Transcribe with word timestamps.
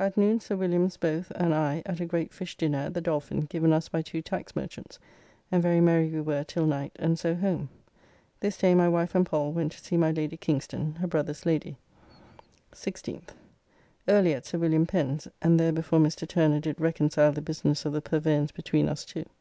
At 0.00 0.16
noon 0.16 0.40
Sir 0.40 0.56
Williams 0.56 0.96
both 0.96 1.30
and 1.36 1.54
I 1.54 1.84
at 1.86 2.00
a 2.00 2.06
great 2.06 2.32
fish 2.34 2.56
dinner 2.56 2.78
at 2.78 2.94
the 2.94 3.00
Dolphin, 3.00 3.42
given 3.42 3.72
us 3.72 3.88
by 3.88 4.02
two 4.02 4.20
tax 4.20 4.56
merchants, 4.56 4.98
and 5.52 5.62
very 5.62 5.80
merry 5.80 6.08
we 6.10 6.20
were 6.22 6.42
till 6.42 6.66
night, 6.66 6.90
and 6.96 7.16
so 7.16 7.36
home. 7.36 7.68
This 8.40 8.58
day 8.58 8.74
my 8.74 8.88
wife 8.88 9.14
and 9.14 9.24
Pall 9.24 9.52
went 9.52 9.70
to 9.70 9.78
see 9.78 9.96
my 9.96 10.10
Lady 10.10 10.36
Kingston, 10.36 10.94
her 10.96 11.06
brother's 11.06 11.46
lady. 11.46 11.76
16th. 12.72 13.28
Early 14.08 14.34
at 14.34 14.44
Sir 14.44 14.58
Wm. 14.58 14.86
Pen's, 14.86 15.28
and 15.40 15.60
there 15.60 15.70
before 15.70 16.00
Mr. 16.00 16.26
Turner 16.26 16.58
did 16.58 16.80
reconcile 16.80 17.30
the 17.30 17.40
business 17.40 17.84
of 17.84 17.92
the 17.92 18.02
purveyance 18.02 18.50
between 18.50 18.88
us 18.88 19.04
two. 19.04 19.24